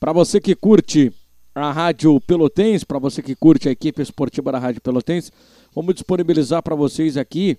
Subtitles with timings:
[0.00, 1.12] Para você que curte
[1.52, 5.32] a Rádio Pelotense, para você que curte a equipe esportiva da Rádio Pelotense,
[5.74, 7.58] vamos disponibilizar para vocês aqui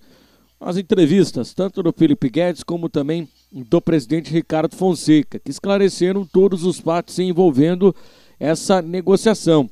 [0.57, 6.63] as entrevistas, tanto do Felipe Guedes como também do presidente Ricardo Fonseca, que esclareceram todos
[6.63, 7.93] os fatos envolvendo
[8.39, 9.69] essa negociação.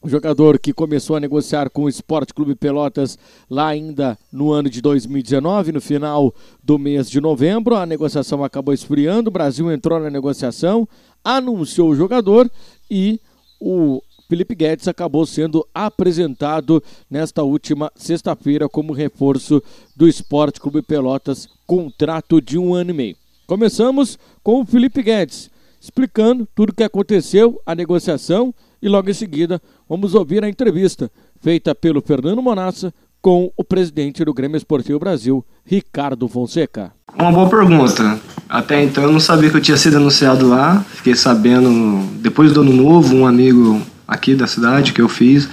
[0.00, 3.18] O jogador que começou a negociar com o Esporte Clube Pelotas
[3.50, 6.32] lá ainda no ano de 2019, no final
[6.62, 10.88] do mês de novembro, a negociação acabou esfriando, o Brasil entrou na negociação,
[11.24, 12.50] anunciou o jogador
[12.90, 13.20] e
[13.60, 19.62] o Felipe Guedes acabou sendo apresentado nesta última sexta-feira como reforço
[19.96, 23.16] do Esporte Clube Pelotas, contrato de um ano e meio.
[23.46, 25.50] Começamos com o Felipe Guedes,
[25.80, 31.10] explicando tudo o que aconteceu, a negociação e logo em seguida vamos ouvir a entrevista
[31.40, 36.97] feita pelo Fernando Monassa com o presidente do Grêmio Esportivo Brasil, Ricardo Fonseca.
[37.18, 38.18] Uma boa pergunta.
[38.48, 40.84] Até então eu não sabia que eu tinha sido anunciado lá.
[40.94, 45.48] Fiquei sabendo depois do ano novo, um amigo aqui da cidade que eu fiz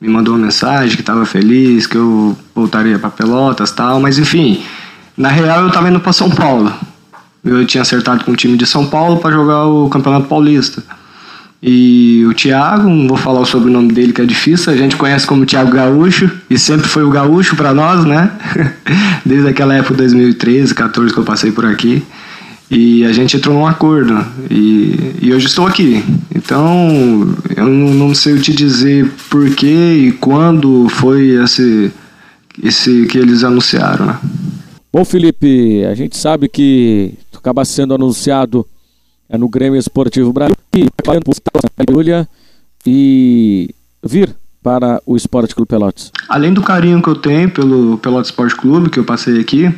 [0.00, 4.62] me mandou uma mensagem que estava feliz, que eu voltaria para Pelotas, tal, mas enfim,
[5.16, 6.72] na real eu estava indo para São Paulo.
[7.44, 10.82] Eu tinha acertado com o time de São Paulo para jogar o Campeonato Paulista.
[11.62, 15.26] E o Thiago, não vou falar o sobrenome dele que é difícil, a gente conhece
[15.26, 18.32] como Thiago Gaúcho, e sempre foi o Gaúcho para nós, né?
[19.26, 22.02] Desde aquela época, 2013, 14 que eu passei por aqui.
[22.70, 26.02] E a gente entrou num acordo, e, e hoje estou aqui.
[26.34, 31.90] Então, eu não, não sei te dizer por que e quando foi esse,
[32.62, 34.18] esse que eles anunciaram, né?
[34.92, 38.66] Bom, Felipe, a gente sabe que tu acaba sendo anunciado
[39.30, 40.56] é no Grêmio Esportivo Brasil
[42.84, 46.10] e vir para o Esporte Clube Pelotas?
[46.28, 49.72] Além do carinho que eu tenho pelo Pelotas Esporte Clube, que eu passei aqui,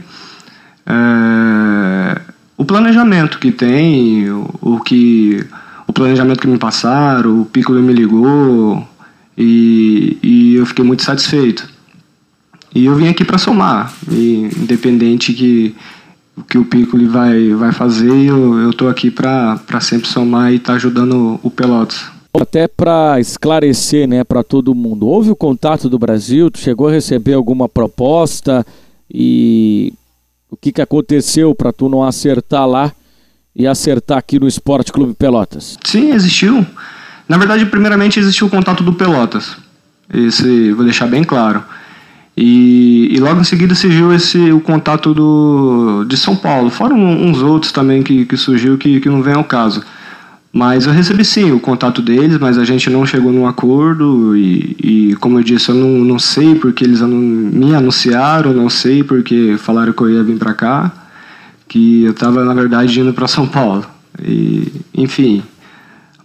[0.86, 2.20] é,
[2.56, 5.44] o planejamento que tem, o, o, que
[5.86, 8.88] o planejamento que me passaram, o Piccolo me ligou
[9.36, 11.70] e, e eu fiquei muito satisfeito.
[12.74, 15.76] E eu vim aqui para somar, e, independente que
[16.36, 20.56] o que o Piccoli vai, vai fazer e eu, tô aqui para sempre somar e
[20.56, 22.04] estar tá ajudando o Pelotas.
[22.34, 26.50] Até para esclarecer, né, para todo mundo, houve o contato do Brasil?
[26.50, 28.64] Tu chegou a receber alguma proposta
[29.12, 29.92] e
[30.50, 32.90] o que, que aconteceu para tu não acertar lá
[33.54, 35.78] e acertar aqui no Esporte Clube Pelotas?
[35.84, 36.66] Sim, existiu.
[37.28, 39.56] Na verdade, primeiramente existiu o contato do Pelotas.
[40.12, 41.62] Esse vou deixar bem claro.
[42.36, 46.70] E, e, logo em seguida surgiu esse, o contato do, de São Paulo.
[46.70, 49.82] Foram uns outros também que, que surgiu que, que não vem ao caso.
[50.52, 54.36] Mas eu recebi sim o contato deles, mas a gente não chegou num acordo.
[54.36, 59.02] E, e como eu disse, eu não, não sei porque eles me anunciaram, não sei
[59.02, 60.92] porque falaram que eu ia vir para cá,
[61.68, 63.84] que eu estava na verdade indo para São Paulo.
[64.22, 65.42] E, enfim,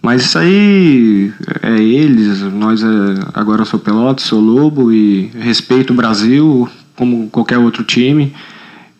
[0.02, 1.32] mas isso aí
[1.62, 2.86] é eles, nós é,
[3.34, 8.32] agora sou Pelotas, sou Lobo e respeito o Brasil como qualquer outro time.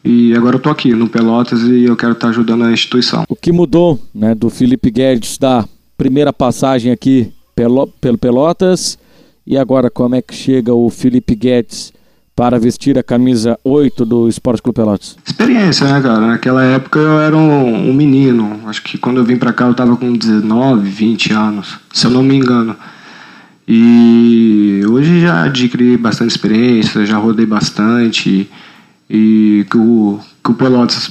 [0.05, 3.25] E agora eu tô aqui no Pelotas e eu quero estar ajudando a instituição.
[3.29, 5.65] O que mudou, né, do Felipe Guedes da
[5.97, 8.99] primeira passagem aqui pelo, pelo Pelotas
[9.47, 11.93] e agora como é que chega o Felipe Guedes
[12.39, 15.17] para vestir a camisa 8 do Esporte Clube Pelotas?
[15.27, 16.21] Experiência, né, cara?
[16.25, 18.61] Naquela época eu era um, um menino.
[18.67, 22.13] Acho que quando eu vim para cá eu tava com 19, 20 anos, se eu
[22.13, 22.77] não me engano.
[23.67, 28.49] E hoje já adquiri bastante experiência, já rodei bastante.
[29.11, 31.11] E que o, que o Pelotas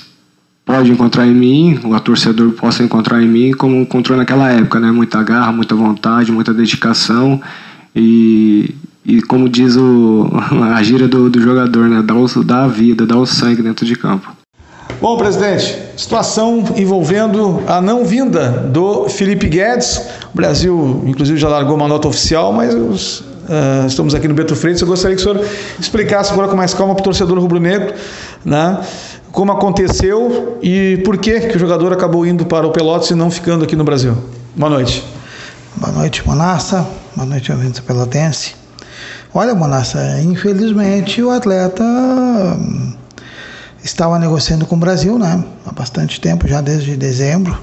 [0.64, 4.92] pode encontrar em mim, o torcedor possa encontrar em mim, como encontrou naquela época, né?
[4.92, 7.42] Muita garra, muita vontade, muita dedicação.
[7.94, 8.74] E,
[9.08, 10.30] e como diz o,
[10.76, 12.04] a gíria do, do jogador, né?
[12.06, 14.30] Dá, o, dá a vida, dá o sangue dentro de campo.
[15.00, 20.02] Bom, presidente, situação envolvendo a não vinda do Felipe Guedes.
[20.34, 24.56] O Brasil, inclusive, já largou uma nota oficial, mas os, uh, estamos aqui no Beto
[24.56, 24.82] Freitas.
[24.82, 25.46] Eu gostaria que o senhor
[25.80, 27.94] explicasse agora com mais calma para o torcedor rubro-negro
[28.44, 28.80] né,
[29.32, 33.30] como aconteceu e por que, que o jogador acabou indo para o Pelotas e não
[33.30, 34.18] ficando aqui no Brasil.
[34.56, 35.04] Boa noite.
[35.76, 36.88] Boa noite, Manassa.
[37.16, 38.67] Boa noite, ouvintes pelotense.
[39.34, 42.94] Olha, Monassa, infelizmente o atleta hum,
[43.84, 45.44] estava negociando com o Brasil, né?
[45.66, 47.60] Há bastante tempo, já desde dezembro,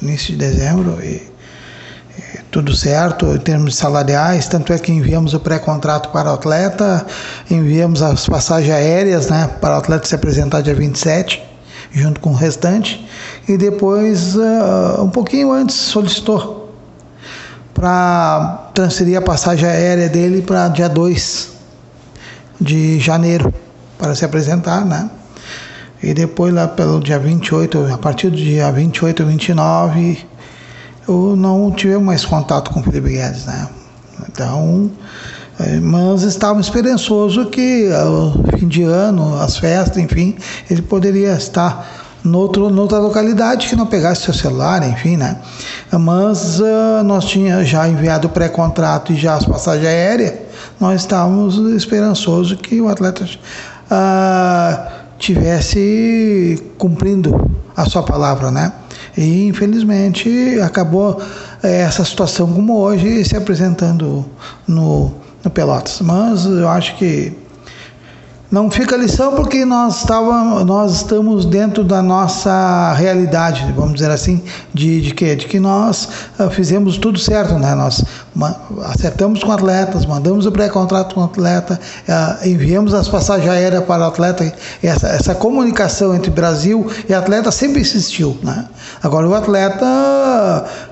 [0.00, 5.40] início de dezembro, e, e tudo certo em termos salariais, tanto é que enviamos o
[5.40, 7.04] pré-contrato para o atleta,
[7.50, 11.42] enviamos as passagens aéreas, né, para o atleta se apresentar dia 27,
[11.92, 13.06] junto com o restante,
[13.48, 16.61] e depois, uh, um pouquinho antes, solicitou
[17.82, 21.48] para transferir a passagem aérea dele para dia 2
[22.60, 23.52] de janeiro
[23.98, 25.10] para se apresentar, né?
[26.00, 30.24] E depois lá pelo dia 28, a partir do dia 28 ou 29,
[31.08, 33.68] eu não tive mais contato com o Felipe Guedes, né?
[34.28, 34.88] Então,
[35.58, 40.36] é, mas estava esperançoso que ao fim de ano, as festas, enfim,
[40.70, 45.36] ele poderia estar noutro, noutra localidade que não pegasse seu celular, enfim, né?
[45.90, 50.34] Mas uh, nós tínhamos já enviado o pré-contrato e já as passagens aéreas,
[50.80, 58.72] nós estávamos esperançosos que o atleta uh, tivesse cumprindo a sua palavra, né?
[59.16, 61.20] E infelizmente acabou
[61.62, 64.24] eh, essa situação como hoje se apresentando
[64.66, 65.12] no,
[65.44, 66.00] no Pelotas.
[66.00, 67.32] Mas eu acho que
[68.52, 74.42] não fica lição porque nós, estava, nós estamos dentro da nossa realidade, vamos dizer assim,
[74.74, 76.06] de, de que de que nós
[76.38, 77.74] uh, fizemos tudo certo, né?
[77.74, 78.04] Nós
[78.84, 84.04] acertamos com atletas, mandamos o pré-contrato com o atleta, uh, enviamos as passagens aéreas para
[84.04, 84.52] o atleta.
[84.82, 88.66] Essa, essa comunicação entre Brasil e atleta sempre existiu, né?
[89.02, 89.86] Agora o atleta,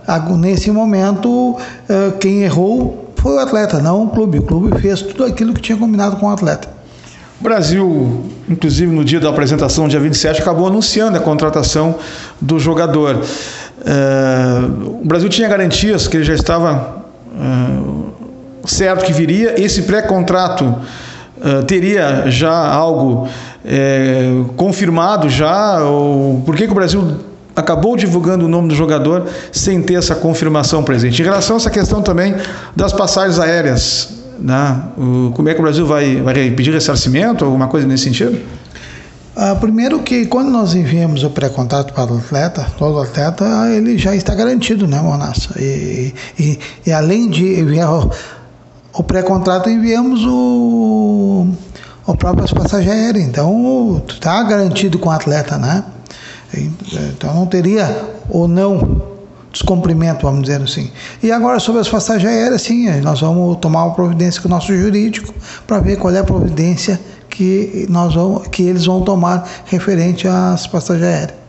[0.08, 1.58] uh, nesse momento,
[2.20, 4.38] quem errou foi o atleta, não o clube.
[4.38, 6.79] O clube fez tudo aquilo que tinha combinado com o atleta.
[7.40, 11.94] O Brasil, inclusive no dia da apresentação, dia 27, acabou anunciando a contratação
[12.38, 13.18] do jogador.
[13.82, 17.02] É, o Brasil tinha garantias que ele já estava
[17.34, 19.58] é, certo que viria.
[19.58, 20.76] Esse pré-contrato
[21.42, 23.26] é, teria já algo
[24.56, 25.82] confirmado já?
[25.82, 27.16] Ou por que, que o Brasil
[27.56, 31.22] acabou divulgando o nome do jogador sem ter essa confirmação presente?
[31.22, 32.34] Em relação a essa questão também
[32.76, 34.82] das passagens aéreas, né?
[34.96, 38.40] O, como é que o Brasil vai, vai pedir ressarcimento, alguma coisa nesse sentido?
[39.36, 44.14] Ah, primeiro que quando nós enviamos o pré-contrato para o atleta, todo atleta, ele já
[44.14, 45.54] está garantido, né, Monassa?
[45.58, 48.10] E, e, e além de enviar o,
[48.92, 51.46] o pré-contrato, enviamos o,
[52.06, 53.22] o próprio passagem.
[53.22, 55.84] Então, está garantido com o atleta, né?
[56.52, 59.09] Então não teria ou não
[59.52, 60.90] descumprimento, vamos dizer assim.
[61.22, 64.74] E agora sobre as passagens aéreas, sim, nós vamos tomar uma providência com o nosso
[64.74, 65.34] jurídico
[65.66, 70.66] para ver qual é a providência que, nós vamos, que eles vão tomar referente às
[70.66, 71.40] passagens aéreas.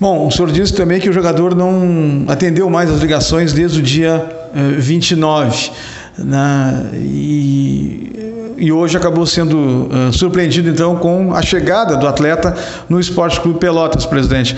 [0.00, 3.82] Bom, o senhor disse também que o jogador não atendeu mais as ligações desde o
[3.82, 4.24] dia
[4.54, 5.72] eh, 29.
[6.18, 6.90] Né?
[6.94, 12.54] E, e hoje acabou sendo uh, surpreendido então com a chegada do atleta
[12.88, 14.56] no Esporte Clube Pelotas, presidente.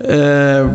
[0.00, 0.66] Eh,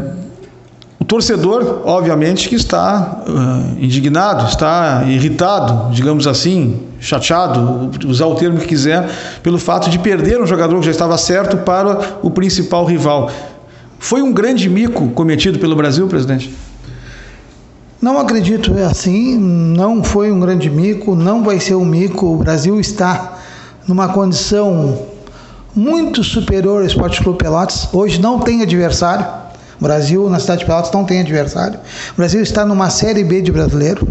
[1.07, 8.67] torcedor, obviamente, que está uh, indignado, está irritado, digamos assim, chateado, usar o termo que
[8.67, 9.09] quiser,
[9.41, 13.31] pelo fato de perder um jogador que já estava certo para o principal rival.
[13.97, 16.53] Foi um grande mico cometido pelo Brasil, presidente?
[18.01, 22.27] Não acredito assim, não foi um grande mico, não vai ser um mico.
[22.27, 23.37] O Brasil está
[23.87, 25.07] numa condição
[25.73, 27.89] muito superior ao Esporte Clube Pelotas.
[27.91, 29.46] Hoje não tem adversário
[29.79, 31.79] o Brasil, na cidade de Pelotas, não tem adversário.
[32.13, 34.07] O Brasil está numa Série B de brasileiro.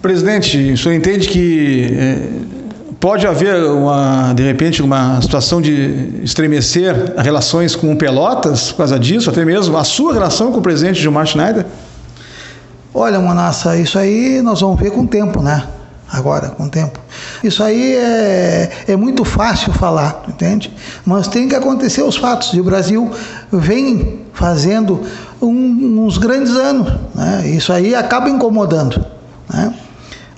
[0.00, 2.28] Presidente, o senhor entende que é,
[3.00, 8.98] pode haver, uma, de repente, uma situação de estremecer relações com o Pelotas por causa
[8.98, 11.66] disso, até mesmo a sua relação com o presidente Gilmar Schneider?
[12.94, 15.64] Olha, Monassa, isso aí nós vamos ver com o tempo, né?
[16.10, 16.98] Agora, com o tempo.
[17.42, 20.72] Isso aí é, é muito fácil falar, entende?
[21.04, 22.52] Mas tem que acontecer os fatos.
[22.52, 23.10] E o Brasil
[23.52, 25.02] vem fazendo
[25.40, 26.92] um, uns grandes anos.
[27.14, 27.48] Né?
[27.48, 29.04] Isso aí acaba incomodando
[29.52, 29.74] né?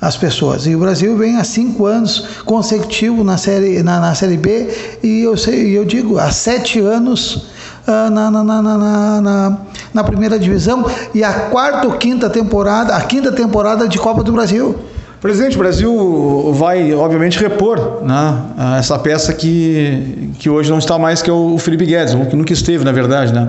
[0.00, 0.66] as pessoas.
[0.66, 5.22] E o Brasil vem há cinco anos consecutivos na série, na, na série B e
[5.22, 7.48] eu, sei, eu digo, há sete anos
[7.86, 9.58] uh, na, na, na, na,
[9.92, 14.32] na primeira divisão e a quarta ou quinta temporada, a quinta temporada de Copa do
[14.32, 14.78] Brasil.
[15.20, 18.40] Presidente, o Brasil vai, obviamente, repor né,
[18.78, 22.52] essa peça que, que hoje não está mais, que é o Felipe Guedes, que nunca
[22.52, 23.32] esteve, na verdade.
[23.32, 23.48] Né?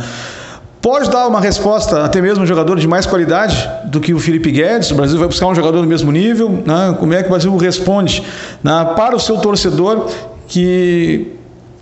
[0.82, 4.50] Pode dar uma resposta, até mesmo um jogador de mais qualidade do que o Felipe
[4.50, 4.90] Guedes?
[4.90, 6.50] O Brasil vai buscar um jogador do mesmo nível?
[6.50, 6.96] Né?
[7.00, 8.24] Como é que o Brasil responde
[8.64, 10.10] né, para o seu torcedor?
[10.48, 11.36] Que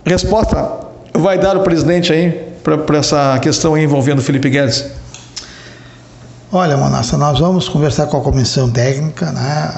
[0.04, 0.70] resposta
[1.14, 4.84] vai dar o presidente aí para essa questão envolvendo o Felipe Guedes?
[6.50, 9.70] Olha, Manassa, nós vamos conversar com a comissão técnica, né?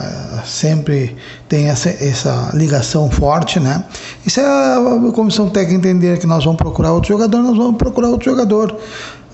[0.47, 1.17] Sempre
[1.49, 3.83] tem essa, essa ligação forte, né?
[4.25, 4.79] E se a
[5.12, 8.77] comissão técnica entender que nós vamos procurar outro jogador, nós vamos procurar outro jogador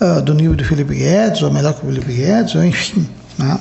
[0.00, 3.58] uh, do nível do Felipe Guedes, ou melhor que o Felipe Guedes, ou enfim, né?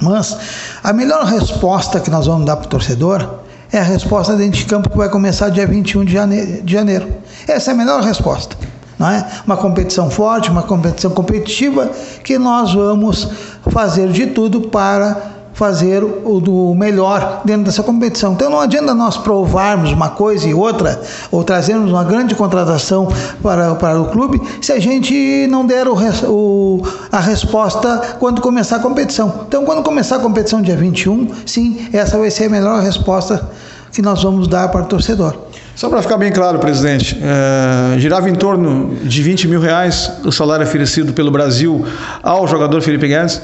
[0.00, 0.38] Mas
[0.82, 3.40] a melhor resposta que nós vamos dar para o torcedor
[3.70, 6.62] é a resposta dentro de campo que vai começar dia 21 de janeiro.
[6.62, 7.12] De janeiro.
[7.46, 8.56] Essa é a melhor resposta
[8.98, 9.26] não é?
[9.46, 11.90] Uma competição forte, uma competição competitiva
[12.24, 13.28] que nós vamos
[13.70, 18.34] fazer de tudo para fazer o do melhor dentro dessa competição.
[18.34, 21.00] Então não adianta nós provarmos uma coisa e outra,
[21.32, 23.08] ou trazermos uma grande contratação
[23.42, 25.96] para, para o clube, se a gente não der o,
[26.28, 29.46] o, a resposta quando começar a competição.
[29.48, 33.48] Então, quando começar a competição dia 21, sim, essa vai ser a melhor resposta
[33.92, 35.47] que nós vamos dar para o torcedor.
[35.78, 40.32] Só para ficar bem claro, presidente, é, girava em torno de 20 mil reais o
[40.32, 41.86] salário oferecido pelo Brasil
[42.20, 43.40] ao jogador Felipe Guedes?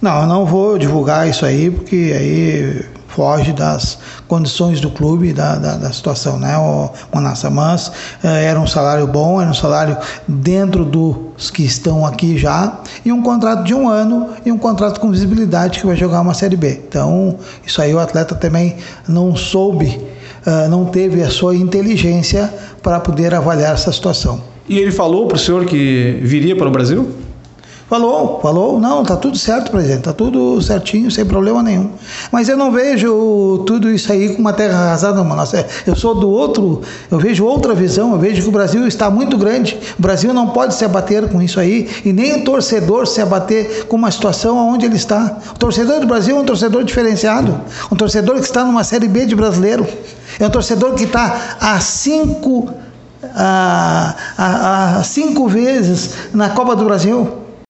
[0.00, 5.76] Não, não vou divulgar isso aí, porque aí foge das condições do clube, da, da,
[5.78, 7.50] da situação, né, o Manassa?
[7.50, 7.90] Mas
[8.22, 9.96] eh, era um salário bom, era um salário
[10.28, 15.00] dentro dos que estão aqui já, e um contrato de um ano e um contrato
[15.00, 16.80] com visibilidade que vai jogar uma Série B.
[16.88, 18.76] Então, isso aí o atleta também
[19.08, 20.11] não soube
[20.46, 24.42] uh, não teve a sua inteligência para poder avaliar essa situação.
[24.68, 27.08] E ele falou para o senhor que viria para o Brasil?
[27.92, 31.90] Falou, falou, não, tá tudo certo, presidente, tá tudo certinho, sem problema nenhum.
[32.30, 35.42] Mas eu não vejo tudo isso aí com uma terra arrasada, mano.
[35.86, 36.80] Eu sou do outro,
[37.10, 39.78] eu vejo outra visão, eu vejo que o Brasil está muito grande.
[39.98, 43.84] O Brasil não pode se abater com isso aí, e nem o torcedor se abater
[43.84, 45.36] com uma situação onde ele está.
[45.54, 47.60] O torcedor do Brasil é um torcedor diferenciado,
[47.92, 49.86] um torcedor que está numa Série B de brasileiro.
[50.40, 52.72] É um torcedor que está a cinco,
[53.34, 57.41] a, a, a cinco vezes na Copa do Brasil.